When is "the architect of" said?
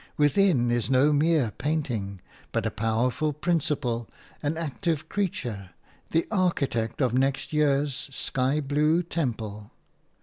6.09-7.13